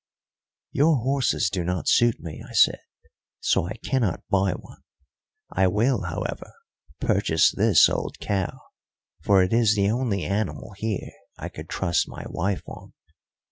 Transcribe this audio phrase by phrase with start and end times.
[0.71, 2.79] "Your horses do not suit me," I said,
[3.39, 4.81] "so I cannot buy one.
[5.51, 6.51] I will, however,
[6.99, 8.61] purchase this old cow;
[9.23, 12.93] for it is the only animal here I could trust my wife on.